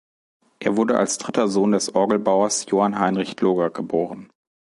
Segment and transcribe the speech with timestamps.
[0.57, 4.31] Er wurde als dritter Sohn des Orgelbauers Johann Heinrich Gloger geboren.